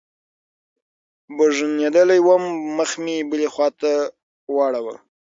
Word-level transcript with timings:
بوږنېدلى 1.35 2.17
وم 2.27 2.43
مخ 2.77 2.91
مې 3.03 3.17
بلې 3.29 3.47
خوا 3.53 3.67
ته 3.81 3.91
واړاوه. 4.55 4.95